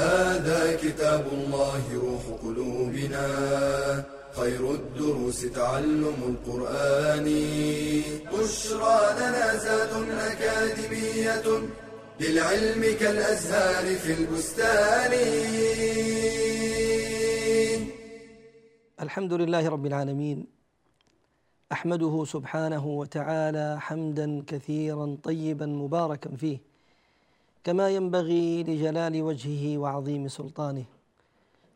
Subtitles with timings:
[0.00, 3.26] هذا كتاب الله روح قلوبنا.
[4.32, 7.26] خير الدروس تعلم القرآن.
[8.32, 9.92] بشرى لنا زاد
[10.30, 11.46] أكاديمية
[12.20, 15.12] للعلم كالأزهار في البستان.
[19.00, 20.46] الحمد لله رب العالمين.
[21.72, 26.69] أحمده سبحانه وتعالى حمدا كثيرا طيبا مباركا فيه.
[27.64, 30.84] كما ينبغي لجلال وجهه وعظيم سلطانه.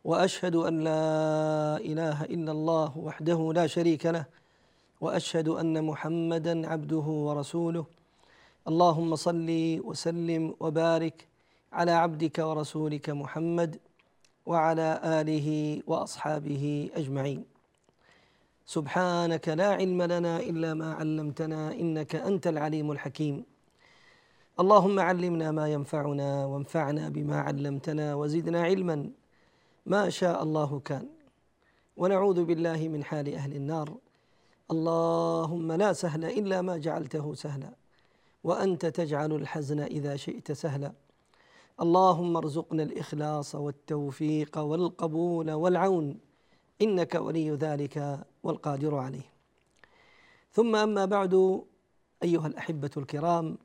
[0.03, 4.25] وأشهد أن لا إله إلا الله وحده لا شريك له.
[5.01, 7.85] وأشهد أن محمدا عبده ورسوله.
[8.67, 9.49] اللهم صل
[9.85, 11.27] وسلم وبارك
[11.73, 13.77] على عبدك ورسولك محمد
[14.45, 17.45] وعلى آله وأصحابه أجمعين.
[18.65, 23.54] سبحانك لا علم لنا إلا ما علمتنا إنك أنت العليم الحكيم.
[24.59, 29.11] اللهم علمنا ما ينفعنا وانفعنا بما علمتنا وزدنا علما.
[29.85, 31.07] ما شاء الله كان.
[31.97, 33.97] ونعوذ بالله من حال أهل النار.
[34.71, 37.71] اللهم لا سهل إلا ما جعلته سهلا
[38.43, 40.91] وأنت تجعل الحزن إذا شئت سهلا
[41.81, 46.19] اللهم ارزقنا الإخلاص والتوفيق والقبول والعون.
[46.81, 49.29] إنك ولي ذلك والقادر عليه.
[50.51, 51.63] ثم أما بعد
[52.23, 53.57] أيها الأحبة الكرام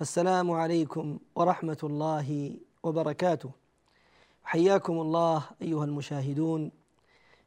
[0.00, 3.50] فالسلام عليكم ورحمة الله وبركاته.
[4.44, 6.70] حياكم الله أيها المشاهدون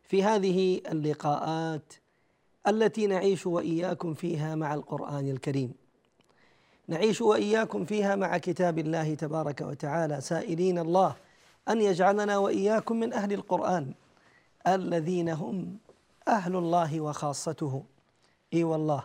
[0.04, 1.94] في هذه اللقاءات
[2.68, 5.74] التي نعيش وإياكم فيها مع القرآن الكريم.
[6.88, 11.16] نعيش وإياكم فيها مع كتاب الله تبارك وتعالى سائلين الله
[11.70, 13.94] أن يجعلنا وإياكم من أهل القرآن
[14.68, 15.78] الذين هم
[16.28, 17.84] أهل الله وخاصته.
[18.54, 19.04] إي والله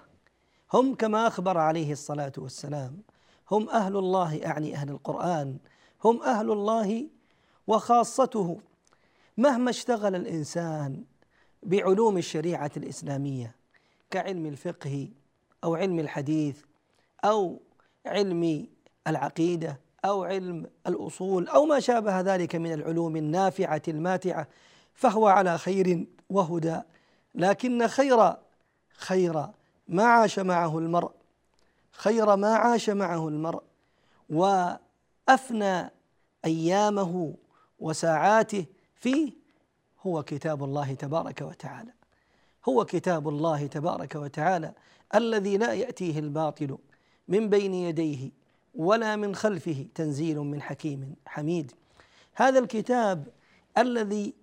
[0.73, 3.03] هم كما أخبر عليه الصلاة والسلام
[3.51, 5.59] هم أهل الله أعني أهل القرآن.
[6.05, 7.07] هم أهل الله
[7.67, 8.59] وخاصته
[9.37, 11.05] مهما اشتغل الإنسان
[11.63, 13.55] بعلوم الشريعة الإسلامية
[14.11, 15.09] كعلم الفقه
[15.65, 16.61] أو علم الحديث
[17.25, 17.61] أو
[18.07, 18.67] علم
[19.07, 24.49] العقيدة أو علم الأصول أو ما شابه ذلك من العلوم النافعة الماتعة
[24.95, 26.81] فهو على خير وهدى.
[27.35, 28.33] لكن خير
[28.93, 29.47] خير
[29.89, 31.11] ما عاش معه المرء
[31.99, 33.63] خير ما عاش معه المرء
[34.31, 35.91] وأفنى
[36.45, 37.35] أيامه
[37.79, 38.65] وساعاته
[38.95, 39.33] فيه
[40.07, 41.93] هو كتاب الله تبارك وتعالى.
[42.69, 44.73] هو كتاب الله تبارك وتعالى
[45.15, 46.79] الذي لا يأتيه الباطل
[47.29, 48.31] من بين يديه
[48.75, 51.73] ولا من خلفه تنزيل من حكيم حميد.
[52.35, 53.27] هذا الكتاب
[53.79, 54.35] الذي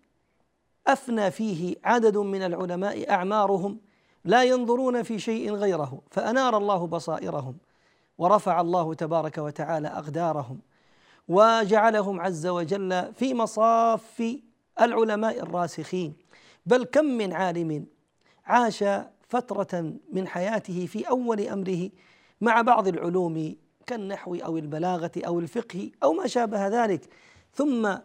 [0.88, 3.80] أفنى فيه عدد من العلماء أعمارهم
[4.26, 7.58] لا ينظرون في شيء غيره فأنار الله بصائرهم
[8.18, 10.60] ورفع الله تبارك وتعالى أقدارهم
[11.28, 14.38] وجعلهم عز وجل في مصاف
[14.82, 16.14] العلماء الراسخين.
[16.66, 17.86] بل كم من عالم
[18.46, 18.84] عاش
[19.28, 21.90] فترة من حياته في أول أمره
[22.42, 23.56] مع بعض العلوم
[23.88, 27.10] كالنحو أو البلاغة أو الفقه أو ما شابه ذلك
[27.54, 27.96] ثم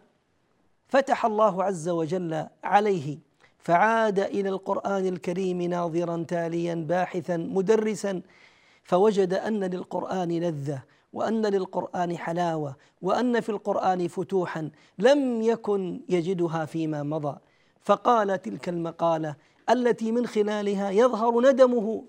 [0.87, 3.17] فتح الله عز وجل عليه
[3.63, 8.21] فعاد إلى القرآن الكريم ناظرا تاليا باحثا مدرسا
[8.83, 10.83] فوجد أن للقرآن لذة
[11.13, 17.37] وأن للقرآن حلاوة وأن في القرآن فتوحا لم يكن يجدها فيما مضى.
[17.81, 19.35] فقال تلك المقالة
[19.69, 22.03] التي من خلالها يظهر ندمه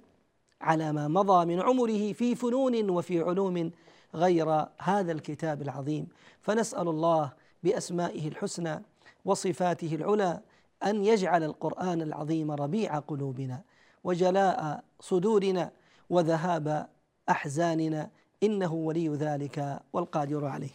[0.60, 3.70] على ما مضى من عمره في فنون وفي علوم
[4.14, 6.08] غير هذا الكتاب العظيم.
[6.42, 7.32] فنسأل الله
[7.62, 8.82] بأسمائه الحسنى
[9.24, 10.40] وصفاته العلى
[10.84, 13.62] أن يجعل القرآن العظيم ربيع قلوبنا
[14.04, 15.72] وجلاء صدورنا
[16.10, 16.88] وذهاب
[17.28, 18.10] أحزاننا.
[18.42, 20.70] إنه ولي ذلك والقادر عليه.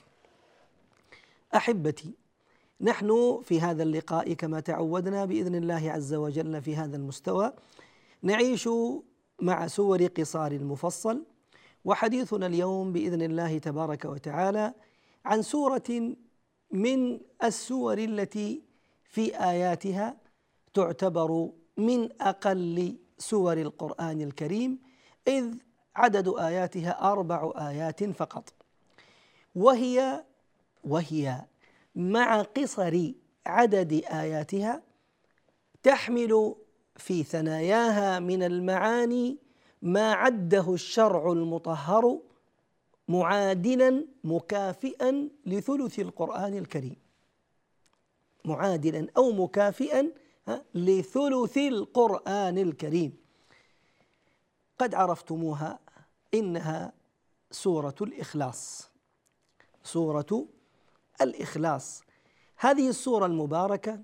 [1.55, 2.13] أحبتي
[2.81, 7.53] نحن في هذا اللقاء كما تعودنا بإذن الله عز وجل في هذا المستوى
[8.21, 8.69] نعيش
[9.41, 11.23] مع سور قصار المفصل
[11.85, 14.73] وحديثنا اليوم بإذن الله تبارك وتعالى
[15.25, 16.15] عن سورة
[16.71, 18.61] من السور التي
[19.07, 20.17] في آياتها
[20.73, 24.79] تعتبر من أقل سور القرآن الكريم
[25.27, 25.53] إذ
[25.95, 28.53] عدد آياتها أربع آيات فقط.
[29.55, 30.23] وهي
[30.83, 31.45] وهي
[31.95, 33.11] مع قصر
[33.45, 34.81] عدد آياتها
[35.83, 36.55] تحمل
[36.95, 39.37] في ثناياها من المعاني
[39.81, 42.19] ما عده الشرع المطهر
[43.07, 47.06] معادلا مكافئا لثلث القرآن الكريم.
[48.47, 50.11] معادلا أو مكافئا
[50.75, 53.17] لثلث القرآن الكريم.
[54.79, 55.79] قد عرفتموها
[56.33, 56.93] إنها
[57.51, 58.89] سورة الإخلاص.
[59.83, 60.45] سورة
[61.21, 62.03] الإخلاص.
[62.57, 63.99] هذه السورة المباركة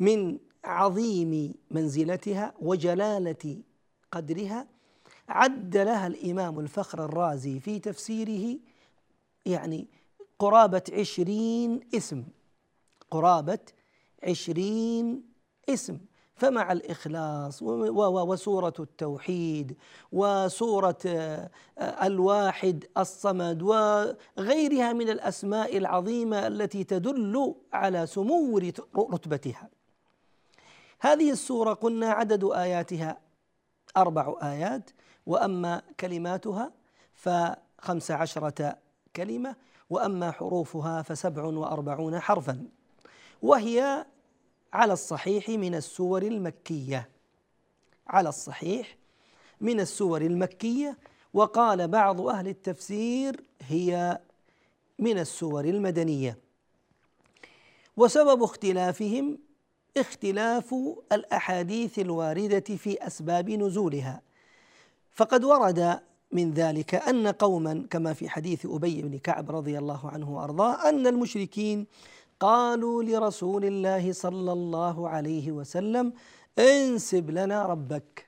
[0.00, 3.62] من عظيم منزلتها وجلالة
[4.12, 4.66] قدرها.
[5.28, 8.58] عد لها الإمام الفخر الرازي في تفسيره
[9.46, 9.86] يعني
[10.38, 12.24] قرابة عشرين اسم.
[13.10, 13.58] قرابة
[14.22, 15.22] عشرين
[15.68, 15.98] اسم.
[16.36, 19.76] فمع الإخلاص وسورة التوحيد
[20.12, 28.58] وسورة آه، الواحد الصمد وغيرها من الأسماء العظيمة التي تدل على سمو
[28.96, 29.68] رتبتها.
[31.00, 33.20] هذه السورة قلنا عدد آياتها
[33.96, 34.90] أربع آيات
[35.26, 36.72] وأما كلماتها
[37.12, 38.78] فخمس عشرة
[39.16, 39.56] كلمة
[39.90, 42.66] وأما حروفها فسبع وأربعون حرفا.
[43.44, 44.06] وهي
[44.72, 47.08] على الصحيح من السور المكية.
[48.06, 48.96] على الصحيح
[49.60, 50.98] من السور المكية.
[51.34, 54.18] وقال بعض أهل التفسير هي
[54.98, 56.38] من السور المدنية.
[57.96, 59.38] وسبب اختلافهم
[59.96, 60.74] اختلاف
[61.12, 64.22] الأحاديث الواردة في أسباب نزولها.
[65.12, 66.00] فقد ورد
[66.32, 71.06] من ذلك أن قوما كما في حديث أبي بن كعب رضي الله عنه وأرضاه أن
[71.06, 71.86] المشركين
[72.40, 76.12] قالوا لرسول الله صلى الله عليه وسلم
[76.58, 78.26] انسب لنا ربك.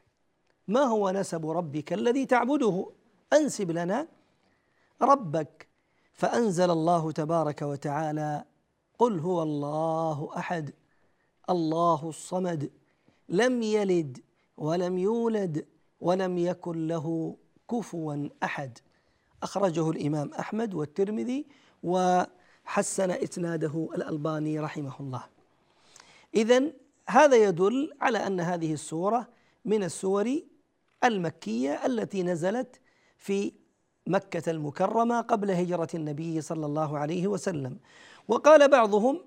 [0.69, 2.87] ما هو نسب ربك الذي تعبده؟
[3.32, 4.08] انسب لنا
[5.03, 5.69] ربك.
[6.12, 8.44] فأنزل الله تبارك وتعالى
[8.99, 10.70] قل هو الله أحد
[11.50, 12.70] الله الصمد
[13.29, 14.19] لم يلد
[14.56, 15.67] ولم يولد
[16.00, 17.37] ولم يكن له
[17.70, 18.79] كفوا أحد.
[19.43, 21.47] أخرجه الإمام أحمد والترمذي
[21.82, 22.23] و
[22.67, 25.25] حسن إسناده الألباني رحمه الله.
[26.35, 26.63] اذا
[27.09, 29.29] هذا يدل على أن هذه السورة
[29.65, 30.41] من السور
[31.05, 32.81] المكية التي نزلت
[33.17, 33.53] في
[34.07, 37.79] مكة المكرمة قبل هجرة النبي صلى الله عليه وسلم.
[38.29, 39.21] وقال بعضهم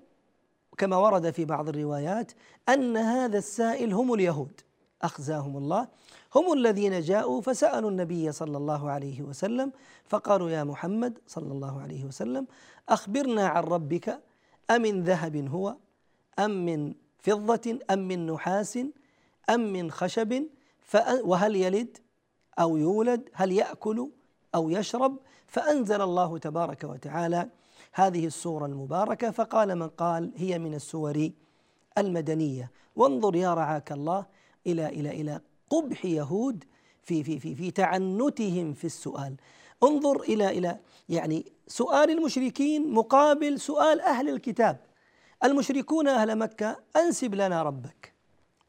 [0.78, 2.32] كما ورد في بعض الروايات
[2.68, 4.60] أن هذا السائل هم اليهود
[5.02, 5.88] أخزاهم الله.
[6.34, 9.72] هم الذين جاءوا فسألوا النبي صلى الله عليه وسلم
[10.08, 12.46] فقالوا يا محمد صلى الله عليه وسلم
[12.88, 14.20] أخبرنا عن ربك
[14.70, 15.76] امن ذهب هو
[16.38, 18.78] أم من فضة أم من نحاس
[19.50, 20.46] أم من خشب
[21.24, 21.98] وهل يلد
[22.58, 24.10] أو يولد هل يأكل
[24.54, 27.48] أو يشرب؟ فأنزل الله تبارك وتعالى
[27.92, 31.30] هذه السورة المباركة فقال من قال هي من السور
[31.98, 32.70] المدنية.
[32.96, 34.26] وانظر يا رعاك الله
[34.66, 35.40] إلى إلى إلى
[35.70, 36.64] قبح يهود
[37.02, 39.36] في في في في تعنتهم في السؤال.
[39.82, 40.78] انظر إلى إلى
[41.08, 44.80] يعني سؤال المشركين مقابل سؤال أهل الكتاب.
[45.44, 48.14] المشركون أهل مكة أنسب لنا ربك.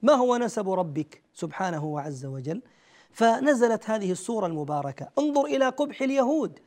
[0.01, 2.61] ما هو نسب ربك سبحانه وعز وجل؟
[3.11, 5.09] فنزلت هذه السورة المباركة.
[5.19, 6.59] انظر إلى قبح اليهود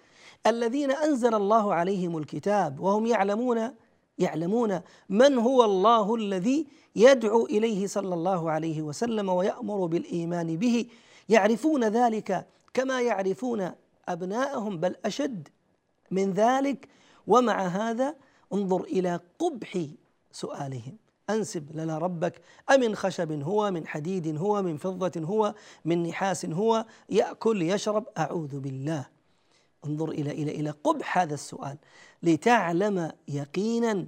[0.47, 3.71] الذين أنزل الله عليهم الكتاب وهم يعلمون
[4.19, 6.67] يعلمون من هو الله الذي
[6.97, 10.87] يدعو إليه صلى الله عليه وسلم ويأمر بالإيمان به.
[11.29, 13.71] يعرفون ذلك كما يعرفون
[14.09, 15.49] أبناءهم بل أشد
[16.11, 16.89] من ذلك.
[17.27, 18.15] ومع هذا
[18.53, 19.87] انظر إلى قبح
[20.33, 20.97] سؤالهم.
[21.31, 26.87] أنسب لنا ربك أمن خشب هو من حديد هو من فضة هو من نحاس هو
[27.11, 29.14] يأكل يشرب أعوذ بالله.
[29.87, 31.77] انظر إلى إلى إلى قبح هذا السؤال.
[32.23, 34.07] لتعلم يقينا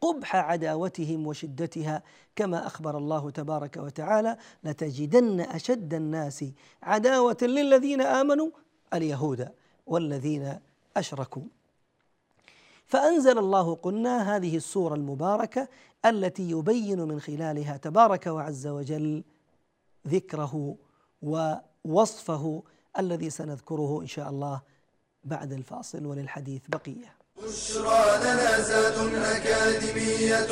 [0.00, 2.02] قبح عداوتهم وشدتها
[2.36, 6.44] كما أخبر الله تبارك وتعالى لتجدن أشد الناس
[6.82, 8.50] عداوة للذين آمنوا
[8.94, 9.48] اليهود
[9.86, 10.58] والذين
[10.96, 11.42] أشركوا.
[12.86, 15.68] فأنزل الله قلنا هذه السورة المباركة
[16.06, 19.24] التي يبين من خلالها تبارك وعز وجل
[20.08, 20.76] ذكره
[21.22, 22.62] ووصفه
[22.98, 24.60] الذي سنذكره إن شاء الله
[25.24, 27.18] بعد الفاصل وللحديث بقية.
[27.42, 30.50] بشرى لنا زاد أكاديمية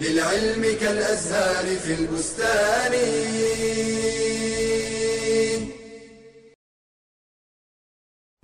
[0.00, 2.92] للعلم كالأزهار في البستان.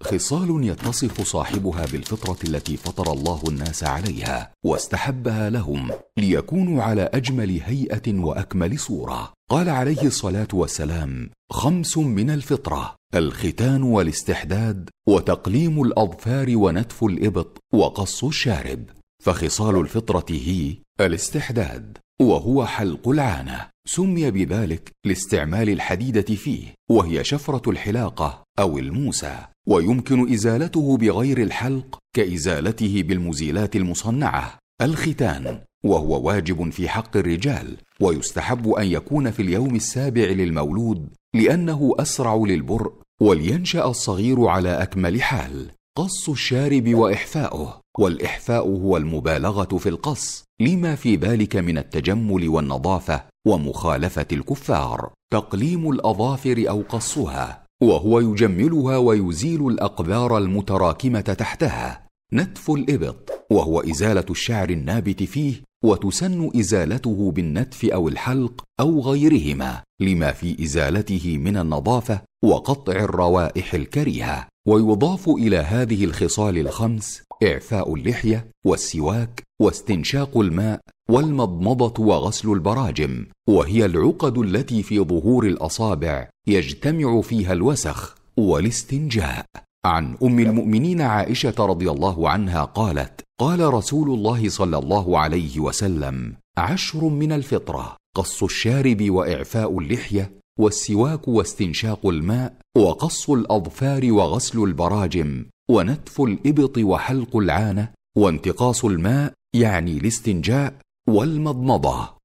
[0.02, 8.14] خصال يتصف صاحبها بالفطرة التي فطر الله الناس عليها واستحبها لهم ليكونوا على أجمل هيئة
[8.14, 9.32] وأكمل صورة.
[9.50, 18.84] قال عليه الصلاة والسلام خمس من الفطرة الختان والاستحداد وتقليم الأظفار ونتف الإبط وقص الشارب
[19.24, 28.42] فخصال الفطرة هي الاستحداد وهو حلق العانة سمي بذلك لاستعمال الحديدة فيه وهي شفرة الحلاقة
[28.58, 29.38] أو الموسى
[29.68, 35.60] ويمكن إزالته بغير الحلق كإزالته بالمزيلات المصنعة الختان.
[35.84, 42.92] وهو واجب في حق الرجال ويستحب أن يكون في اليوم السابع للمولود لأنه أسرع للبرء
[43.20, 51.16] ولينشأ الصغير على أكمل حال قص الشارب وإحفاؤه والإحفاء هو المبالغة في القص لما في
[51.16, 61.20] ذلك من التجمل والنظافة ومخالفة الكفار تقليم الأظافر أو قصها وهو يجملها ويزيل الاقذار المتراكمة
[61.20, 69.82] تحتها نتف الإبط وهو إزالة الشعر النابت فيه وتسن إزالته بالنتف أو الحلق أو غيرهما
[70.00, 74.48] لما في إزالته من النظافة وقطع الروائح الكريهة.
[74.68, 84.38] ويضاف إلى هذه الخصال الخمس إعفاء اللحية والسواك واستنشاق الماء والمضمضة وغسل البراجم وهي العقد
[84.38, 89.46] التي في ظهور الأصابع يجتمع فيها الوسخ والاستنجاء.
[89.84, 96.36] عن أم المؤمنين عائشة رضي الله عنها قالت قال رسول الله صلى الله عليه وسلم
[96.58, 106.20] عشر من الفطرة قص الشارب وإعفاء اللحية والسواك واستنشاق الماء وقص الأظفار وغسل البراجم ونتف
[106.20, 110.74] الإبط وحلق العانة وانتقاص الماء يعني الاستنجاء
[111.08, 112.20] والمضمضة.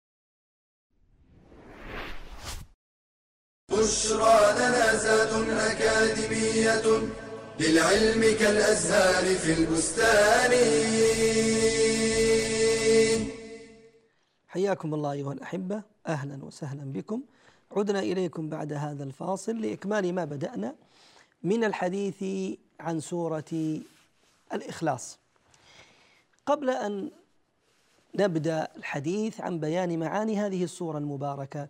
[3.71, 7.01] بشرى لنا أكاديمية
[7.59, 10.51] للعلم كالأزهار في البستان.
[14.47, 15.81] حياكم الله أيها الأحبة.
[16.07, 17.21] أهلا وسهلا بكم.
[17.71, 20.75] عدنا إليكم بعد هذا الفاصل لإكمال ما بدأنا
[21.43, 22.23] من الحديث
[22.79, 23.79] عن سورة
[24.53, 25.19] الإخلاص.
[26.45, 27.11] قبل أن
[28.15, 31.67] نبدأ الحديث عن بيان معاني هذه السورة المباركة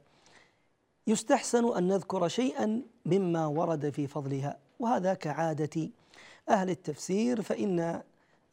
[1.07, 4.64] يستحسن أن نذكر شيئا مما ورد في فضلها.
[4.79, 5.89] وهذا كعادة
[6.49, 8.01] أهل التفسير فإن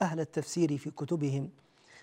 [0.03, 1.51] أهل التفسير في كتبهم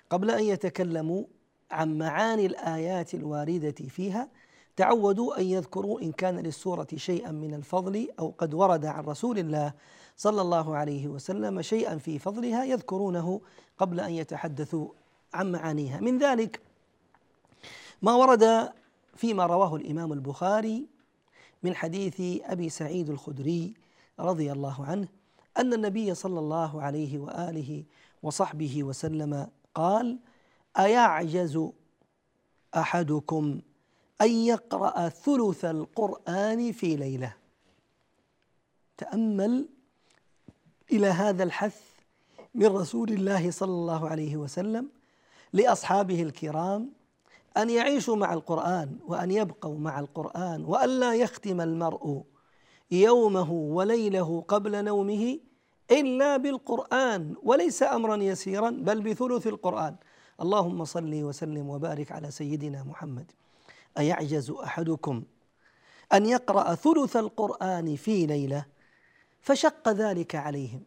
[0.10, 1.24] قبل أن يتكلموا
[1.72, 4.30] عن معاني الآيات الواردة فيها
[4.76, 9.74] تعودوا أن يذكروا إن كان للسورة شيئا من الفضل أو قد ورد عن رسول الله
[10.18, 13.42] صلى الله عليه وسلم شيئا في فضلها يذكرونه
[13.78, 14.88] قبل أن يتحدثوا
[15.34, 16.00] عن معانيها.
[16.00, 16.62] من ذلك
[18.02, 18.72] ما ورد
[19.16, 20.86] فيما رواه الإمام البخاري
[21.64, 23.74] من حديث أبي سعيد الخدري
[24.20, 25.08] رضي الله عنه
[25.58, 27.84] أن النبي صلى الله عليه وآله
[28.24, 30.20] وصحبه وسلم قال
[30.80, 31.70] أيعجز
[32.76, 33.62] أحدكم
[34.22, 37.34] أن يقرأ ثلث القرآن في ليلة؟
[38.98, 39.70] تأمل
[40.92, 41.82] إلى هذا الحث
[42.56, 44.90] من رسول الله صلى الله عليه وسلم
[45.54, 46.92] لأصحابه الكرام
[47.58, 52.24] أن يعيشوا مع القرآن وأن يبقوا مع القرآن وأن لا يختم المرء
[52.92, 55.40] يومه وليله قبل نومه
[55.92, 59.96] إلا بالقرآن وليس امرا يسيرا بل بثلث القرآن.
[60.42, 63.32] اللهم صل وسلم وبارك على سيدنا محمد.
[63.98, 65.24] أيعجز أحدكم
[66.14, 68.66] أن يقرأ ثلث القرآن في ليلة؟
[69.42, 70.84] فشق ذلك عليهم.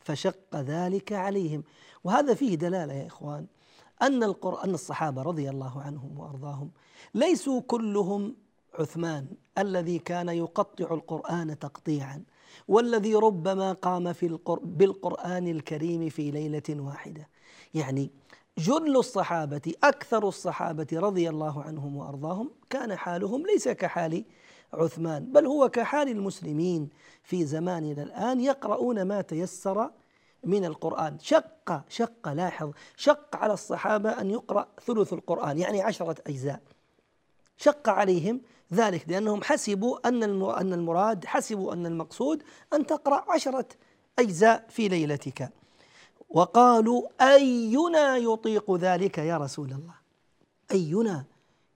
[0.00, 1.64] فشق ذلك عليهم.
[2.04, 3.46] وهذا فيه دلالة يا إخوان
[4.02, 6.70] أن القرآن الصحابة رضي الله عنهم وأرضاهم
[7.14, 8.36] ليسوا كلهم
[8.78, 9.26] عثمان
[9.58, 12.24] الذي كان يقطع القرآن تقطيعا
[12.68, 17.28] والذي ربما قام في القر بالقرآن الكريم في ليلة واحدة.
[17.74, 18.10] يعني
[18.58, 24.24] جل الصحابة أكثر الصحابة رضي الله عنهم وأرضاهم كان حالهم ليس كحال
[24.72, 26.88] عثمان بل هو كحال المسلمين
[27.22, 29.90] في زماننا الآن يقرؤون ما تيسر
[30.44, 31.18] من القرآن.
[31.18, 36.60] شق شق لاحظ شق على الصحابة أن يقرأ ثلث القرآن يعني عشرة أجزاء.
[37.56, 38.40] شق عليهم
[38.72, 42.42] ذلك لأنهم حسبوا أن أن المراد حسبوا أن المقصود
[42.72, 43.66] أن تقرأ عشرة
[44.18, 45.50] أجزاء في ليلتك.
[46.30, 49.94] وقالوا أينا يطيق ذلك يا رسول الله؟
[50.72, 51.24] أينا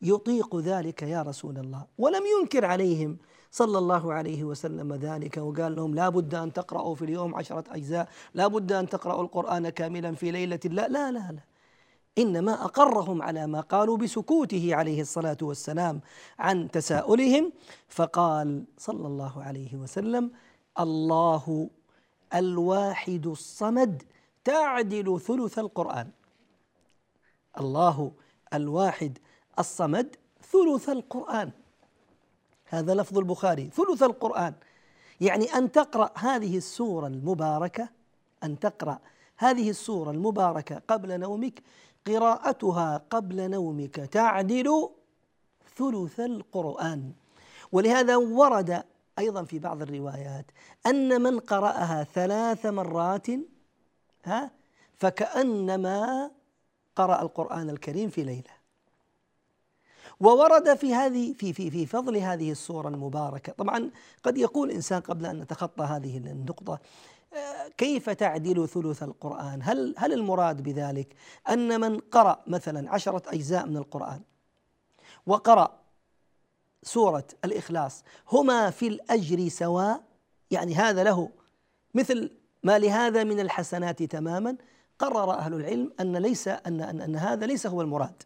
[0.02, 3.18] يطيق ذلك يا رسول الله؟ ولم ينكر عليهم
[3.50, 8.08] صلى الله عليه وسلم ذلك وقال لهم لا بد أن تقرأوا في اليوم عشرة أجزاء
[8.34, 11.47] لا بد أن تقرأوا القرآن كاملا في ليلة لا لا لا, لا.
[12.18, 16.00] إنما أقرهم على ما قالوا بسكوته عليه الصلاة والسلام
[16.38, 17.52] عن تساؤلهم
[17.88, 20.30] فقال صلى الله عليه وسلم
[20.80, 21.70] الله
[22.34, 24.02] الواحد الصمد
[24.44, 26.10] تعدل ثلث القرآن.
[27.60, 28.12] الله
[28.54, 29.18] الواحد
[29.58, 30.16] الصمد
[30.52, 31.50] ثلث القرآن.
[32.64, 34.54] هذا لفظ البخاري ثلث القرآن.
[35.20, 37.88] يعني أن تقرأ هذه السورة المباركة
[38.44, 38.98] أن تقرأ
[39.36, 41.62] هذه السورة المباركة قبل نومك
[42.06, 44.88] قراءتها قبل نومك تعدل
[45.76, 47.12] ثلث القرآن.
[47.72, 48.84] ولهذا ورد
[49.18, 50.46] أيضا في بعض الروايات
[50.86, 53.26] أن من قرأها ثلاث مرات
[54.24, 54.50] ها
[54.96, 56.30] فكأنما
[56.96, 58.58] قرأ القرآن الكريم في ليلة.
[60.20, 63.52] وورد في هذه في في في فضل هذه السورة المباركة.
[63.52, 63.90] طبعا
[64.22, 66.78] قد يقول إنسان قبل أن نتخطى هذه النقطة
[67.76, 71.14] كيف تعدل ثلث القرآن؟ هل هل المراد بذلك
[71.48, 74.20] أن من قرأ مثلا عشرة أجزاء من القرآن
[75.26, 75.78] وقرأ
[76.82, 80.02] سورة الإخلاص هما في الأجر سواء؟
[80.50, 81.30] يعني هذا له
[81.94, 82.30] مثل
[82.62, 84.56] ما لهذا من الحسنات تماما.
[84.98, 88.22] قرر أهل العلم أن ليس أن أن, أن هذا ليس هو المراد.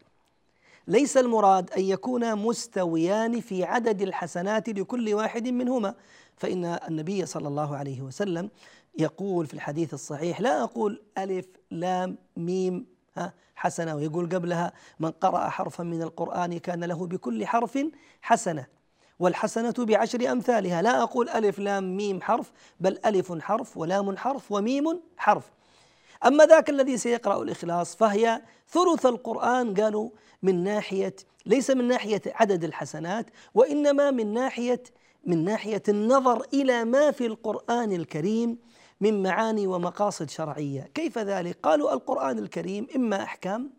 [0.87, 5.95] ليس المراد أن يكونا مستويان في عدد الحسنات لكل واحد منهما.
[6.37, 8.49] فإن النبي صلى الله عليه وسلم
[8.97, 12.85] يقول في الحديث الصحيح لا أقول ألف لام ميم
[13.55, 17.79] حسنة ويقول قبلها من قرأ حرفا من القرآن كان له بكل حرف
[18.21, 18.65] حسنة.
[19.19, 25.01] والحسنة بعشر أمثالها لا أقول ألف لام ميم حرف بل ألف حرف ولام حرف وميم
[25.17, 25.51] حرف.
[26.25, 30.09] أما ذاك الذي سيقرأ الإخلاص فهي ثلث القرآن قالوا
[30.43, 34.83] من ناحية ليس من ناحية عدد الحسنات وإنما من ناحية
[35.25, 38.57] من ناحية النظر إلى ما في القرآن الكريم
[39.03, 43.71] من معاني ومقاصد شرعية، كيف ذلك؟ قالوا القرآن الكريم إما أحكام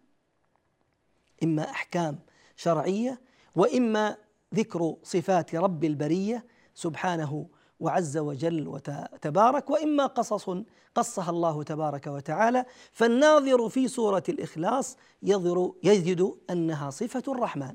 [1.43, 2.19] إما أحكام
[2.57, 3.21] شرعية
[3.57, 4.17] وإما
[4.55, 7.47] ذكر صفات رب البرية سبحانه
[7.81, 10.51] وعز وجل وتبارك وإما قصص
[10.95, 12.65] قصها الله تبارك وتعالى.
[12.93, 17.75] فالناظر في سورة الإخلاص يظر يجد أنها صفة الرحمن.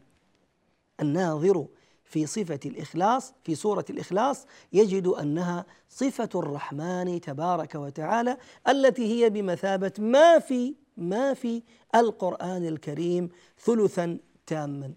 [1.02, 1.68] الناظر
[2.10, 8.38] في صفة الإخلاص في سورة الإخلاص يجد أنها صفة الرحمن تبارك وتعالى
[8.68, 11.64] التي هي بمثابة ما في ما في
[11.96, 14.94] القرآن الكريم ثلثا تاما.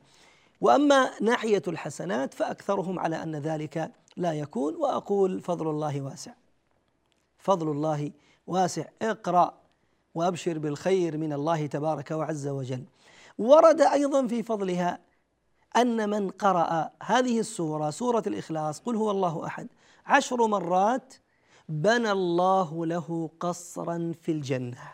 [0.60, 6.32] وأما ناحية الحسنات فأكثرهم على أن ذلك لا يكون وأقول فضل الله واسع.
[7.38, 8.10] فضل الله
[8.46, 8.84] واسع.
[9.02, 9.58] اقرأ
[10.14, 12.84] وأبشر بالخير من الله تبارك وعز وجل.
[13.38, 15.11] ورد أيضا في فضلها
[15.76, 19.68] أن من قرأ هذه السورة سورة الإخلاص قل هو الله أحد
[20.06, 21.14] عشر مرات
[21.68, 24.92] بنى الله له قصرا في الجنة.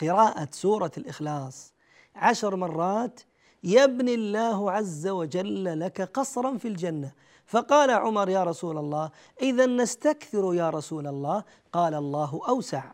[0.00, 1.72] قراءة سورة الإخلاص
[2.16, 3.20] عشر مرات
[3.64, 7.12] يبني الله عز وجل لك قصرا في الجنة.
[7.46, 9.10] فقال عمر يا رسول الله
[9.42, 12.84] إذا نستكثر يا رسول الله؟ قال الله أوسع.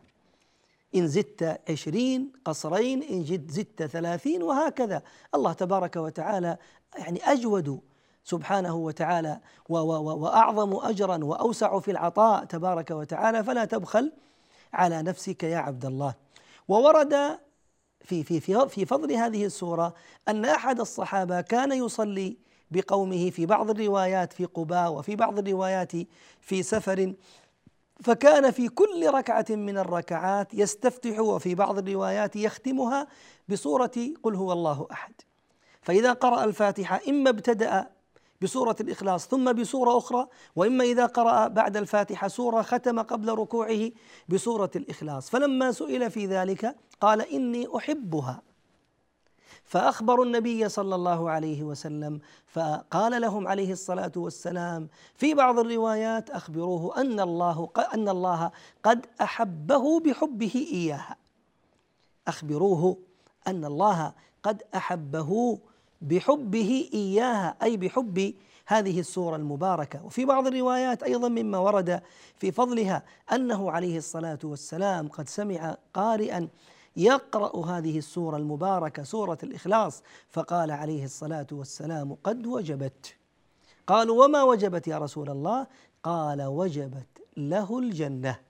[0.95, 5.03] إن زدت عشرين قصرين إن زدت ثلاثين وهكذا.
[5.35, 6.59] الله تبارك وتعالى
[6.99, 7.81] يعني أجود
[8.25, 13.45] سبحانه وتعالى وأعظم أجرا وأوسع في العطاء تبارك وتعالى.
[13.45, 14.13] فلا تبخل
[14.73, 16.15] على نفسك يا عبد الله.
[16.69, 17.39] وورد
[18.01, 19.95] في في في في فضل هذه السورة
[20.29, 22.37] أن أحد الصحابة كان يصلي
[22.71, 25.93] بقومه في بعض الروايات في قباء وفي بعض الروايات
[26.41, 27.15] في سفر.
[28.03, 33.07] فكان في كل ركعة من الركعات يستفتح وفي بعض الروايات يختمها
[33.49, 35.15] بصورة قل هو الله أحد.
[35.83, 37.91] فإذا قرأ الفاتحة إما ابتدأ
[38.41, 43.91] بسورة الإخلاص ثم بسورة أخرى وإما إذا قرأ بعد الفاتحة سورة ختم قبل ركوعه
[44.29, 45.31] بسورة الإخلاص.
[45.31, 48.43] فلما سئل في ذلك قال إني أحبها.
[49.67, 57.01] فأخبروا النبي صلى الله عليه وسلم فقال لهم عليه الصلاة والسلام في بعض الروايات أخبروه
[57.01, 58.51] أن الله أن الله
[58.83, 61.17] قد أحبه بحبه إياها.
[62.29, 62.97] أخبروه
[63.47, 65.59] أن الله قد أحبه
[66.03, 68.35] بحبه إياها أي بحب
[68.67, 70.05] هذه السورة المباركة.
[70.05, 72.03] وفي بعض الروايات أيضا مما ورد
[72.39, 73.03] في فضلها
[73.33, 76.49] أنه عليه الصلاة والسلام قد سمع قارئا
[76.97, 83.17] يقرأ هذه السورة المباركة سورة الإخلاص فقال عليه الصلاة والسلام قد وجبت.
[83.87, 85.67] قالوا وما وجبت يا رسول الله؟
[86.03, 88.41] قال وجبت له الجنة.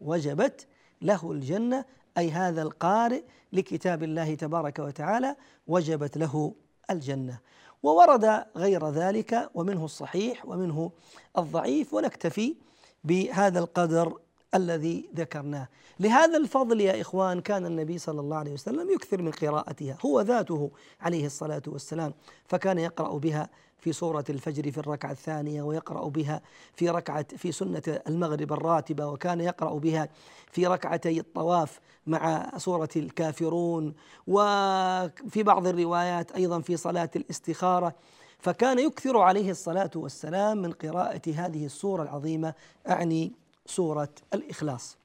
[0.00, 0.66] وجبت
[1.02, 1.84] له الجنة
[2.18, 5.36] أي هذا القارئ لكتاب الله تبارك وتعالى
[5.66, 6.54] وجبت له
[6.90, 7.38] الجنة.
[7.82, 10.90] وورد غير ذلك ومنه الصحيح ومنه
[11.38, 12.56] الضعيف ونكتفي
[13.04, 14.18] بهذا القدر
[14.54, 15.68] الذي ذكرناه.
[16.00, 20.70] لهذا الفضل يا إخوان كان النبي صلى الله عليه وسلم يكثر من قراءتها هو ذاته
[21.00, 26.42] عليه الصلاة والسلام فكان يقرأ بها في سورة الفجر في الركعة الثانية ويقرأ بها
[26.74, 30.08] في ركعة في سنة المغرب الراتبة وكان يقرأ بها
[30.52, 33.94] في ركعتي الطواف مع سورة الكافرون
[34.26, 37.94] وفي بعض الروايات أيضا في صلاة الاستخارة.
[38.38, 42.54] فكان يكثر عليه الصلاة والسلام من قراءة هذه السورة العظيمة
[42.88, 43.32] أعني
[43.70, 44.96] سورة الإخلاص.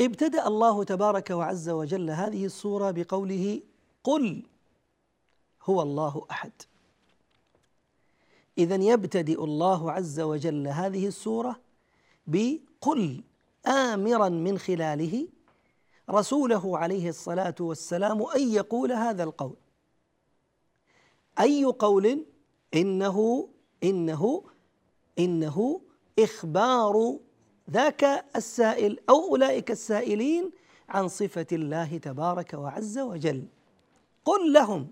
[0.00, 3.60] ابتدأ الله تبارك وعز وجل هذه السورة بقوله
[4.04, 4.42] قل
[5.62, 6.52] هو الله أحد.
[8.58, 11.60] إذا يبتدئ الله عز وجل هذه السورة
[12.26, 13.22] بقل
[13.66, 15.26] آمرا من خلاله
[16.10, 19.56] رسوله عليه الصلاة والسلام أن يقول هذا القول.
[21.40, 22.24] أي قول؟
[22.74, 23.48] إنه
[23.84, 24.42] إنه
[25.18, 25.80] إنه
[26.18, 27.18] إخبار
[27.70, 30.50] ذاك السائل أو أولئك السائلين
[30.88, 33.44] عن صفة الله تبارك وعز وجل.
[34.24, 34.90] قل لهم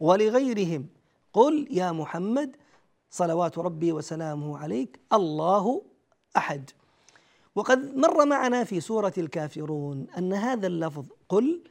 [0.00, 0.86] ولغيرهم.
[1.32, 2.56] قل يا محمد
[3.10, 5.82] صلوات ربي وسلامه عليك الله
[6.36, 6.70] أحد.
[7.54, 11.62] وقد مر معنا في سورة الكافرون أن هذا اللفظ قل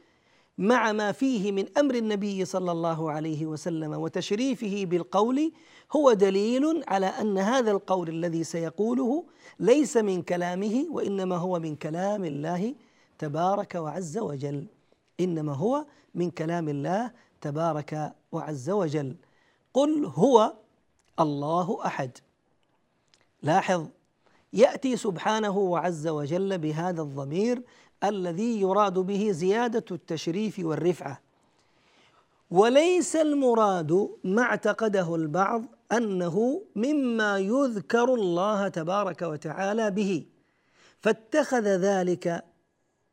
[0.58, 5.52] مع ما فيه من أمر النبي صلى الله عليه وسلم وتشريفه بالقول
[5.92, 9.24] هو دليل على أن هذا القول الذي سيقوله
[9.60, 12.74] ليس من كلامه وإنما هو من كلام الله
[13.18, 14.66] تبارك وعز وجل.
[15.20, 17.10] إنما هو من كلام الله
[17.40, 19.16] تبارك وعز وجل.
[19.74, 20.52] قل هو
[21.20, 22.18] الله أحد.
[23.42, 23.86] لاحظ
[24.52, 27.62] يأتي سبحانه وعز وجل بهذا الضمير
[28.04, 31.20] الذي يراد به زيادة التشريف والرفعة.
[32.50, 40.26] وليس المراد ما اعتقده البعض أنه مما يذكر الله تبارك وتعالى به.
[41.00, 42.44] فاتخذ ذلك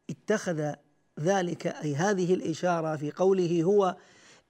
[0.09, 0.73] اتخذ
[1.19, 3.95] ذلك أي هذه الإشارة في قوله هو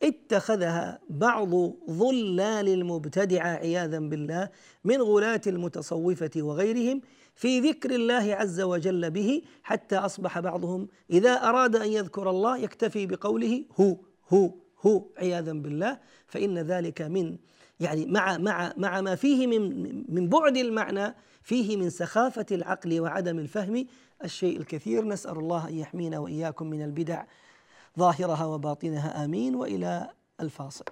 [0.04, 1.49] اتخذها بعض
[1.89, 4.49] ظلال المبتدعة عياذا بالله
[4.84, 7.02] من غلاة المتصوفة وغيرهم
[7.39, 13.06] في ذكر الله عز وجل به حتى أصبح بعضهم إذا أراد أن يذكر الله يكتفي
[13.06, 13.97] بقوله هو
[14.34, 14.52] هو
[14.86, 15.99] هو عياذا بالله.
[16.28, 17.38] فإن ذلك من
[17.80, 23.39] يعني مع مع مع ما فيه من من بعد المعنى فيه من سخافة العقل وعدم
[23.39, 23.86] الفهم
[24.23, 25.06] الشيء الكثير.
[25.06, 27.23] نسأل الله أن يحمينا وإياكم من البدع
[27.99, 29.25] ظاهرها وباطنها.
[29.25, 29.56] آمين.
[29.56, 30.10] وإلى
[30.41, 30.86] الفاصل.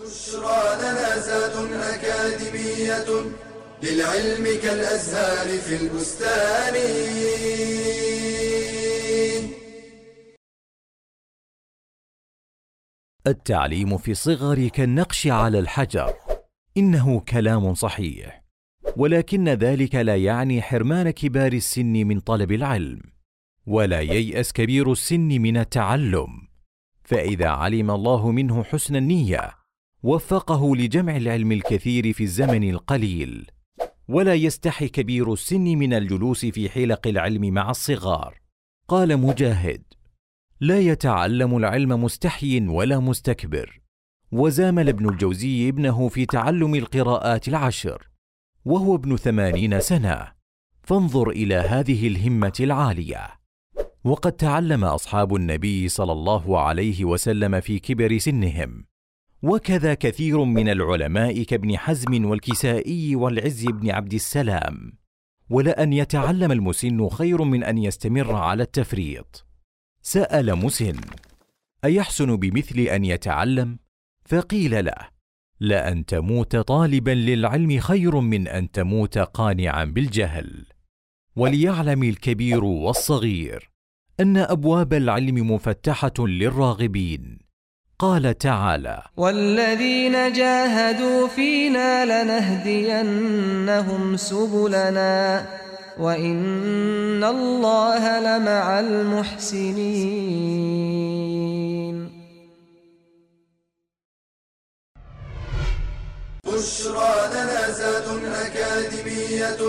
[0.00, 3.47] بشرى لنا زاد أكاديمية.
[3.82, 6.74] للعلم كالأزهار في البستان.
[13.26, 16.14] التعليم في الصغر كالنقش على الحجر.
[16.76, 18.44] إنه كلام صحيح.
[18.96, 23.00] ولكن ذلك لا يعني حرمان كبار السن من طلب العلم.
[23.66, 26.48] ولا ييأس كبير السن من التعلم.
[27.04, 29.50] فإذا علم الله منه حسن النية
[30.02, 33.50] وفقه لجمع العلم الكثير في الزمن القليل.
[34.08, 38.40] ولا يستحي كبير السن من الجلوس في حلق العلم مع الصغار.
[38.88, 39.82] قال مجاهد
[40.60, 43.80] لا يتعلم العلم مستحي ولا مستكبر.
[44.32, 48.08] وزامل ابن الجوزي ابنه في تعلم القراءات العشر
[48.64, 50.32] وهو ابن ثمانين سنة.
[50.82, 53.28] فانظر إلى هذه الهمة العالية.
[54.04, 58.84] وقد تعلم أصحاب النبي صلى الله عليه وسلم في كبر سنهم.
[59.42, 64.92] وكذا كثير من العلماء كابن حزم والكسائي والعز بن عبد السلام.
[65.50, 69.46] ولان يتعلم المسن خير من أن يستمر على التفريط.
[70.02, 71.00] سأل مسن
[71.84, 73.78] أيحسن بمثل أن يتعلم؟
[74.24, 75.08] فقيل له
[75.60, 80.66] لأن تموت طالبا للعلم خير من أن تموت قانعا بالجهل.
[81.36, 83.70] وليعلم الكبير والصغير
[84.20, 87.37] أن أبواب العلم مفتحة للراغبين.
[88.00, 93.36] قال تعالى والذين جاهدوا فينا لنهدينهم
[94.16, 95.46] سبلنا
[95.98, 100.18] وإن الله لمع المحسنين.
[106.46, 108.08] بشرى لنا زاد
[108.46, 109.60] أكاديمية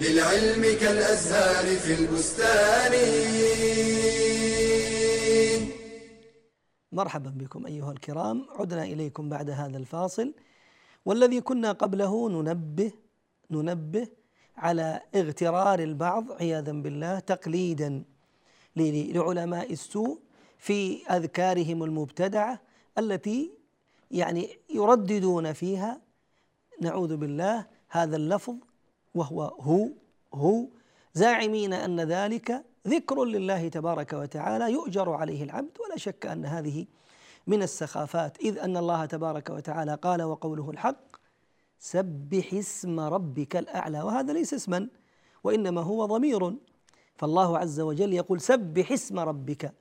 [0.00, 2.92] للعلم كالأزهار في البستان.
[6.94, 8.46] مرحبا بكم أيها الكرام.
[8.50, 10.34] عدنا إليكم بعد هذا الفاصل.
[11.04, 12.92] والذي كنا قبله ننبه
[13.50, 14.08] ننبه
[14.56, 18.04] على اغترار البعض عياذا بالله تقليدا
[18.76, 20.18] لعلماء السوء
[20.58, 22.60] في أذكارهم المبتدعة
[22.98, 23.50] التي
[24.10, 26.00] يعني يرددون فيها.
[26.80, 28.54] نعوذ بالله هذا اللفظ
[29.14, 29.88] وهو هو
[30.34, 30.66] هو.
[31.14, 36.86] زاعمين أن ذلك ذكر لله تبارك وتعالى يؤجر عليه العبد ولا شك أن هذه
[37.46, 38.40] من السخافات.
[38.40, 41.16] إذ أن الله تبارك وتعالى قال وقوله الحق
[41.78, 44.88] سبح اسم ربك الأعلى وهذا ليس اسما
[45.44, 46.56] وإنما هو ضمير.
[47.16, 49.72] فالله عز وجل يقول سبح اسم ربك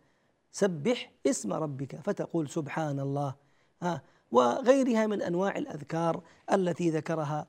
[0.52, 3.36] سبح اسم ربك فتقول سبحان الله.
[3.82, 6.22] ها وغيرها من أنواع الأذكار
[6.54, 7.48] التي ذكرها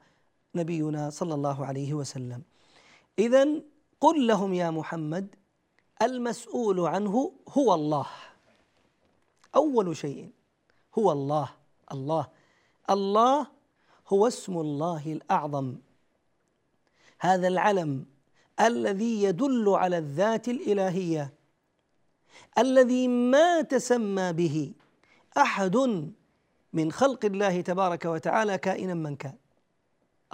[0.55, 2.43] نبينا صلى الله عليه وسلم.
[3.19, 3.49] اذا
[4.01, 5.35] قل لهم يا محمد
[6.03, 8.07] المسؤول عنه هو الله.
[9.57, 10.31] أول شيء
[10.99, 11.51] هو الله.
[11.93, 12.29] الله.
[12.91, 13.47] الله
[14.09, 15.77] هو اسم الله الأعظم.
[17.21, 18.07] هذا العلم
[18.61, 21.35] الذي يدل على الذات الإلهية.
[22.59, 24.73] الذي ما تسمى به
[25.39, 25.77] أحد
[26.73, 29.37] من خلق الله تبارك وتعالى كائنا من كان.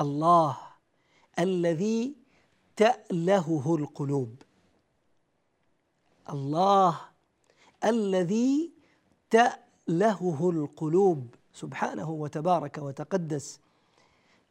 [0.00, 0.58] الله
[1.38, 2.14] الذي
[2.76, 4.42] تألهه القلوب.
[6.30, 7.00] الله
[7.84, 8.72] الذي
[9.30, 13.60] تألهه القلوب سبحانه وتبارك وتقدس.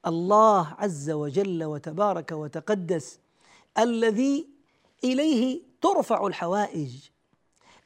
[0.07, 3.19] الله عز وجل وتبارك وتقدس
[3.77, 4.47] الذي
[5.03, 7.09] إليه ترفع الحوائج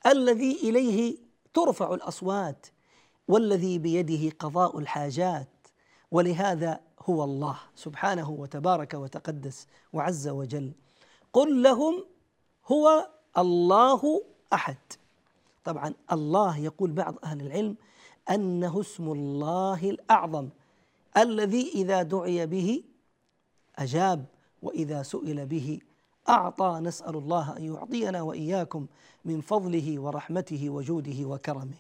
[0.06, 1.18] الذي إليه
[1.54, 2.68] ترفع الأصوات
[3.28, 5.48] والذي بيده قضاء الحاجات.
[6.12, 6.80] ولهذا
[7.10, 10.72] هو الله سبحانه وتبارك وتقدس وعز وجل.
[11.34, 12.06] قل لهم
[12.66, 14.78] هو الله أحد.
[15.64, 17.76] طبعا الله يقول بعض أهل العلم
[18.30, 20.50] أنه اسم الله الأعظم
[21.18, 22.84] الذي إذا دعي به
[23.76, 24.26] أجاب
[24.62, 25.80] وإذا سئل به
[26.30, 26.80] أعطى.
[26.84, 28.88] نسأل الله أن يعطينا وإياكم
[29.26, 31.78] من فضله ورحمته وجوده وكرمه.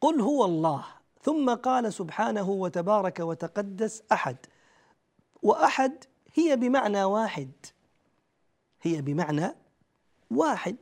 [0.00, 0.84] قل هو الله.
[1.22, 4.36] ثم قال سبحانه وتبارك وتقدس أحد.
[5.42, 6.04] وأحد
[6.34, 7.50] هي بمعنى واحد.
[8.82, 9.61] هي بمعنى
[10.36, 10.76] واحد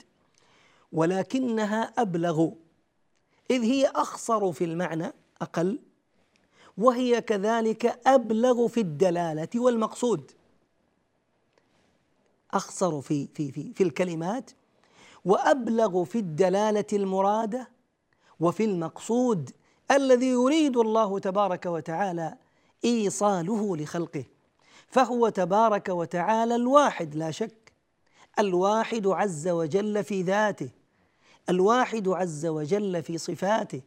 [0.92, 2.48] ولكنها أبلغ.
[3.50, 5.78] إذ هي أخصر في المعنى أقل.
[6.78, 10.32] وهي كذلك أبلغ في الدلالة والمقصود.
[12.50, 14.50] أخصر في في في في الكلمات
[15.24, 17.68] وأبلغ في الدلالة المرادة
[18.40, 19.50] وفي المقصود
[19.90, 22.36] الذي يريد الله تبارك وتعالى
[22.84, 24.24] إيصاله لخلقه.
[24.86, 27.59] فهو تبارك وتعالى الواحد لا شك.
[28.38, 30.70] الواحد عز وجل في ذاته
[31.48, 33.82] الواحد عز وجل في صفاته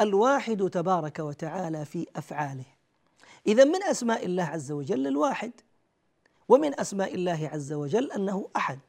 [0.00, 2.64] الواحد تبارك وتعالى في أفعاله.
[3.46, 5.52] اذا من أسماء الله عز وجل الواحد
[6.48, 8.80] ومن أسماء الله عز وجل أنه أحد.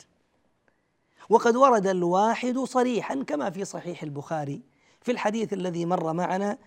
[1.30, 4.62] وقد ورد الواحد صريحا كما في صحيح البخاري
[5.02, 6.58] في الحديث الذي مر معنا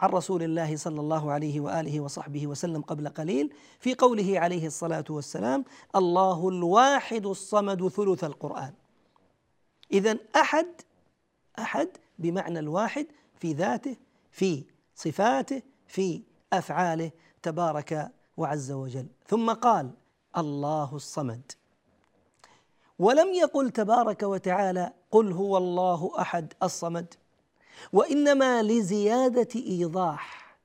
[0.00, 5.04] عن رسول الله صلى الله عليه وآله وصحبه وسلم قبل قليل في قوله عليه الصلاة
[5.10, 5.64] والسلام
[5.96, 8.72] الله الواحد الصمد ثلث القرآن.
[9.92, 10.66] اذا أحد
[11.58, 13.96] أحد بمعنى الواحد في ذاته
[14.30, 17.10] في صفاته في أفعاله
[17.42, 19.06] تبارك وعز وجل.
[19.26, 19.90] ثم قال
[20.36, 21.52] الله الصمد.
[22.98, 27.14] ولم يقل تبارك وتعالى قل هو الله أحد الصمد.
[27.92, 30.56] وإنما لزيادة إيضاح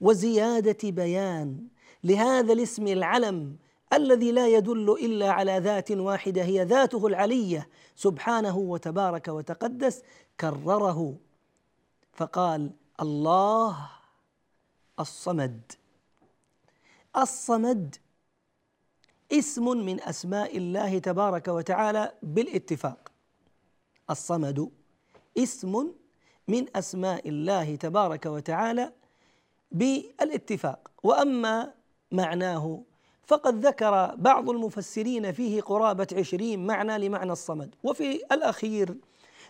[0.00, 1.66] وزيادة بيان
[2.04, 3.56] لهذا الاسم العلم
[3.92, 10.02] الذي لا يدل إلا على ذات واحدة هي ذاته العلية سبحانه وتبارك وتقدس
[10.40, 11.16] كرره.
[12.12, 12.70] فقال
[13.00, 13.90] الله
[15.00, 15.72] الصمد.
[17.16, 17.96] الصمد
[19.32, 23.12] اسم من أسماء الله تبارك وتعالى بالاتفاق.
[24.10, 24.70] الصمد
[25.38, 25.92] اسم
[26.50, 28.92] من أسماء الله تبارك وتعالى
[29.72, 30.90] بالاتفاق.
[31.02, 31.74] وأما
[32.12, 32.82] معناه
[33.26, 37.74] فقد ذكر بعض المفسرين فيه قرابة عشرين معنى لمعنى الصمد.
[37.82, 38.96] وفي الأخير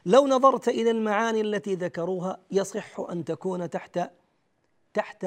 [0.06, 4.10] لو نظرت إلى المعاني التي ذكروها يصح أن تكون تحت
[4.94, 5.26] تحت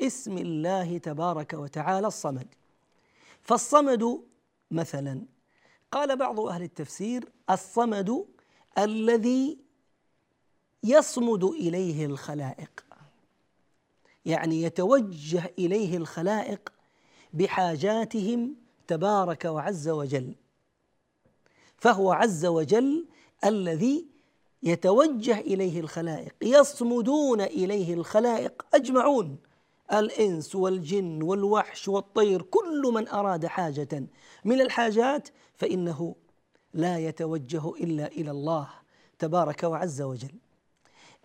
[0.00, 2.54] اسم الله تبارك وتعالى الصمد.
[3.42, 4.20] فالصمد
[4.70, 5.22] مثلا
[5.92, 8.24] قال بعض أهل التفسير الصمد
[8.78, 9.67] الذي
[10.84, 12.84] يصمد إليه الخلائق.
[14.24, 16.72] يعني يتوجه إليه الخلائق
[17.32, 18.54] بحاجاتهم
[18.86, 20.34] تبارك وعز وجل.
[21.76, 23.06] فهو عز وجل
[23.44, 24.06] الذي
[24.62, 29.38] يتوجه إليه الخلائق يصمدون إليه الخلائق أجمعون.
[29.92, 34.06] الإنس والجن والوحش والطير كل من أراد حاجة
[34.44, 36.14] من الحاجات فإنه
[36.74, 38.68] لا يتوجه إلا إلى الله
[39.18, 40.34] تبارك وعز وجل.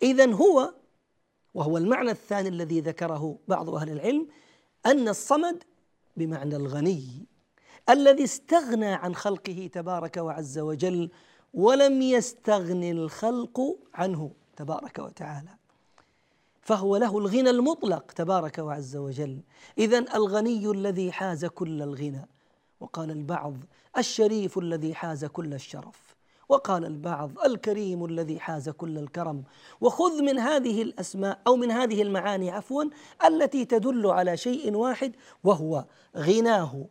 [0.04, 0.74] اذا هو
[1.54, 4.28] وهو المعنى الثاني الذي ذكره بعض أهل العلم
[4.86, 5.64] أن الصمد
[6.18, 7.26] بمعنى الغني
[7.90, 11.12] الذي استغنى عن خلقه تبارك وعز وجل
[11.54, 15.50] ولم يستغن الخلق عنه تبارك وتعالى.
[16.62, 19.40] فهو له الغنى المطلق تبارك وعز وجل.
[19.78, 22.28] اذا الغني الذي حاز كل الغنى.
[22.80, 23.54] وقال البعض
[23.98, 26.03] الشريف الذي حاز كل الشرف.
[26.54, 29.44] وقال البعض الكريم الذي حاز كل الكرم
[29.82, 32.84] وخذ من هذه الأسماء أو من هذه المعاني عفوا
[33.26, 35.86] التي تدل على شيء واحد وهو
[36.18, 36.86] غناه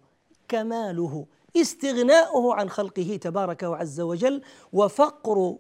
[0.48, 5.56] كماله استغناؤه عن خلقه تبارك وعز وجل وفقر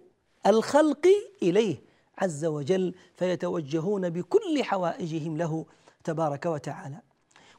[0.46, 1.06] الخلق
[1.42, 1.82] إليه
[2.18, 5.66] عز وجل فيتوجهون بكل حوائجهم له
[6.04, 7.00] تبارك وتعالى.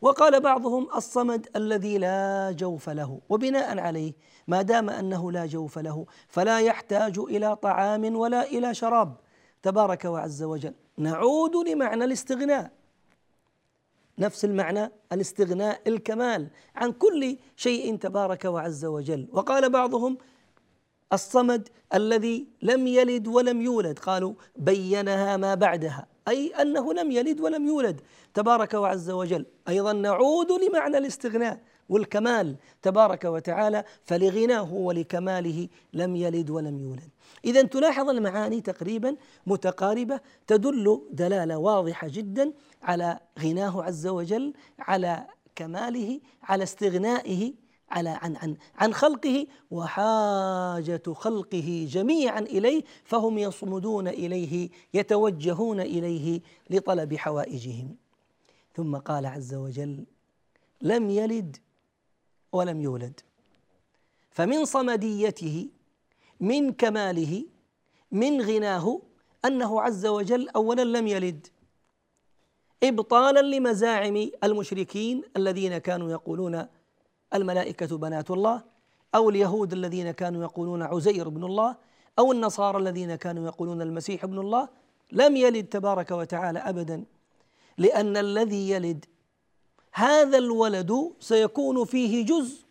[0.03, 4.13] وقال بعضهم الصمد الذي لا جوف له وبناء عليه
[4.47, 9.15] ما دام أنه لا جوف له فلا يحتاج إلى طعام ولا إلى شراب.
[9.61, 10.73] تبارك وعز وجل.
[10.97, 12.71] نعود لمعنى الاستغناء.
[14.19, 19.27] نفس المعنى الاستغناء الكمال عن كل شيء تبارك وعز وجل.
[19.31, 20.17] وقال بعضهم
[21.13, 23.99] الصمد الذي لم يلد ولم يولد.
[23.99, 26.12] قالوا بينها ما بعدها.
[26.27, 28.01] أي أنه لم يلد ولم يولد.
[28.33, 29.45] تبارك وعز وجل.
[29.67, 31.59] أيضا نعود لمعنى الاستغناء
[31.89, 32.55] والكمال.
[32.81, 37.09] تبارك وتعالى فلغناه ولكماله لم يلد ولم يولد.
[37.45, 39.15] اذا تلاحظ المعاني تقريبا
[39.47, 47.53] متقاربة تدل دلالة واضحة جدا على غناه عز وجل على كماله على استغنائه
[47.89, 57.15] على عن عن عن خلقه وحاجة خلقه جميعا إليه فهم يصمدون إليه يتوجهون إليه لطلب
[57.15, 57.95] حوائجهم.
[58.75, 60.05] ثم قال عز وجل
[60.81, 61.57] لم يلد
[62.51, 63.19] ولم يولد.
[64.31, 65.69] فمن صمديته
[66.39, 67.45] من كماله
[68.11, 69.01] من غناه
[69.45, 71.47] أنه عز وجل اولا لم يلد.
[72.83, 76.67] ابطالا لمزاعم المشركين الذين كانوا يقولون
[77.33, 78.61] الملائكة بنات الله
[79.15, 81.75] أو اليهود الذين كانوا يقولون عزير بن الله
[82.19, 84.69] أو النصارى الذين كانوا يقولون المسيح ابن الله
[85.11, 87.03] لم يلد تبارك وتعالى أبدا
[87.77, 89.05] لأن الذي يلد
[89.93, 92.63] هذا الولد سيكون فيه جزء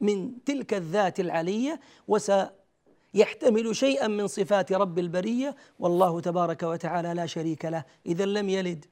[0.00, 7.64] من تلك الذات العلية وسيحتمل شيئا من صفات رب البرية والله تبارك وتعالى لا شريك
[7.64, 8.84] له إذا لم يلد.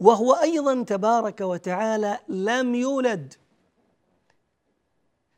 [0.00, 3.34] وهو أيضا تبارك وتعالى لم يولد.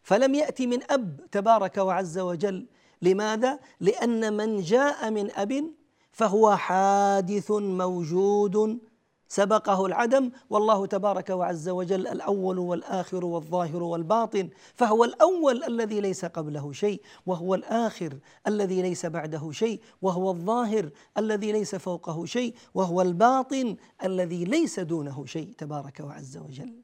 [0.03, 2.67] فلم يأتي من أب تبارك وعز وجل.
[3.03, 5.71] لماذا؟ لأن من جاء من أب
[6.13, 8.79] فهو حادث موجود
[9.33, 16.73] سبقه العدم والله تبارك وعز وجل الأول والآخر والظاهر والباطن فهو الأول الذي ليس قبله
[16.73, 23.77] شيء وهو الآخر الذي ليس بعده شيء وهو الظاهر الذي ليس فوقه شيء وهو الباطن
[24.05, 26.83] الذي ليس دونه شيء تبارك وعز وجل.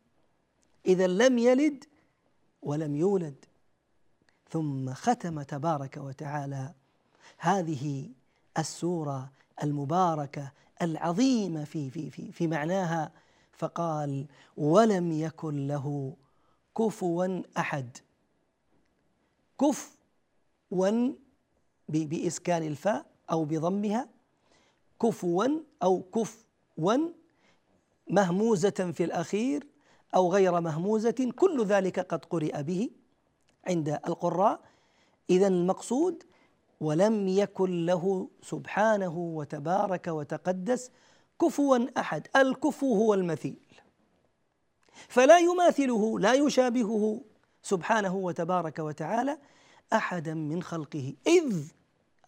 [0.86, 1.84] إذا لم يلد
[2.62, 3.44] ولم يولد
[4.50, 6.72] ثم ختم تبارك وتعالى.
[7.38, 8.08] هذه
[8.58, 9.30] السورة
[9.62, 10.52] المباركة
[10.82, 13.12] العظيمه في في في في معناها
[13.52, 16.16] فقال ولم يكن له
[16.78, 17.98] كفوا أحد.
[19.60, 21.12] كفوا
[21.88, 24.08] بإسكان الفاء أو بضمها
[25.02, 25.48] كفوا
[25.82, 26.98] أو كفوا
[28.10, 29.66] مهموزة في الأخير
[30.14, 32.90] أو غير مهموزة كل ذلك قد قرئ به
[33.66, 34.60] عند القراء.
[35.30, 36.22] اذا المقصود
[36.80, 40.90] ولم يكن له سبحانه وتبارك وتقدس
[41.40, 42.28] كفوا أحد.
[42.36, 43.80] الكفو هو المثيل.
[45.08, 47.20] فلا يماثله لا يشابهه
[47.62, 49.38] سبحانه وتبارك وتعالى
[49.92, 51.14] احدا من خلقه.
[51.26, 51.64] إذ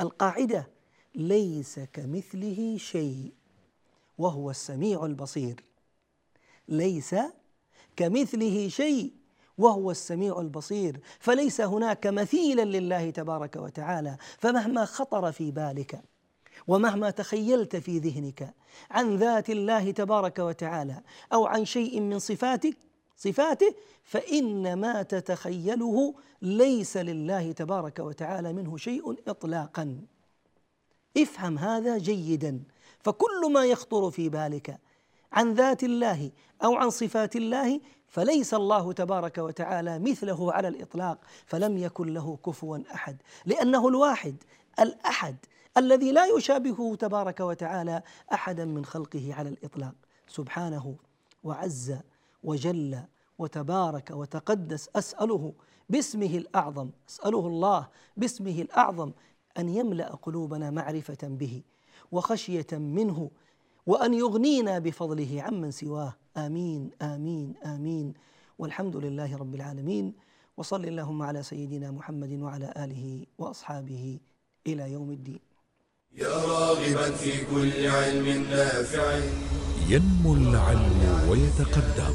[0.00, 0.68] القاعدة
[1.14, 3.32] ليس كمثله شيء
[4.18, 5.64] وهو السميع البصير.
[6.68, 7.14] ليس
[7.96, 9.12] كمثله شيء
[9.58, 16.00] وهو السميع البصير فليس هناك مثيلا لله تبارك وتعالى فمهما خطر في بالك
[16.66, 18.54] ومهما تخيلت في ذهنك
[18.90, 22.76] عن ذات الله تبارك وتعالى أو عن شيء من صفاتك
[23.16, 30.00] صفاته فان ما تتخيله ليس لله تبارك وتعالى منه شيء اطلاقا.
[31.16, 32.62] افهم هذا جيدا
[33.00, 34.78] فكل ما يخطر في بالك
[35.32, 36.30] عن ذات الله
[36.64, 42.78] أو عن صفات الله فليس الله تبارك وتعالى مثله على الإطلاق فلم يكن له كفوا
[42.94, 43.16] أحد.
[43.46, 44.36] لأنه الواحد
[44.80, 45.36] الأحد
[45.76, 49.94] الذي لا يشابهه تبارك وتعالى احدا من خلقه على الإطلاق.
[50.28, 50.96] سبحانه
[51.44, 51.96] وعز
[52.42, 52.98] وجل
[53.38, 55.52] وتبارك وتقدس أسأله
[55.88, 59.12] باسمه الأعظم أسأله الله باسمه الأعظم
[59.58, 61.62] أن يملأ قلوبنا معرفة به
[62.12, 63.30] وخشية منه
[63.88, 66.12] وأن يغنينا بفضله عمن سواه.
[66.36, 68.12] آمين آمين آمين.
[68.58, 70.12] والحمد لله رب العالمين.
[70.56, 74.18] وصل اللهم على سيدنا محمد وعلى آله وأصحابه
[74.66, 75.40] إلى يوم الدين.
[76.20, 79.20] يا راغبا في كل علم نافع.
[79.88, 82.14] ينمو العلم ويتقدم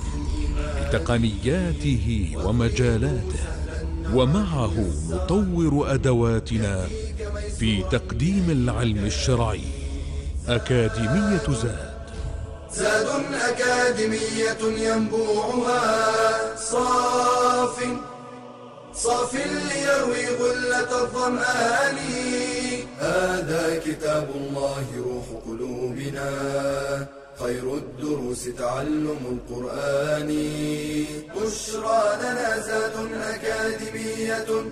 [0.78, 3.44] بتقنياته ومجالاته
[4.14, 4.76] ومعه
[5.10, 6.88] نطور أدواتنا
[7.58, 9.83] في تقديم العلم الشرعي.
[10.50, 11.94] أكاديمية زاد.
[12.74, 16.56] زاد أكاديمية ينبوعها.
[16.56, 17.84] صاف
[18.94, 21.98] صاف ليروي غلة الظمآن.
[23.00, 26.30] هذا كتاب الله روح قلوبنا.
[27.40, 30.28] خير الدروس تعلم القرآن.
[31.36, 34.66] بشرى لنا زاد أكاديمية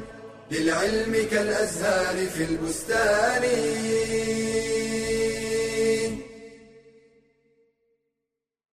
[0.52, 3.44] للعلم كالأزهار في البستان.